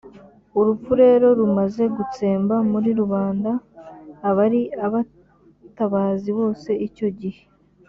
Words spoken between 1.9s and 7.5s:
gutsemba muri rubanda abari abatabazi bose icyo gihe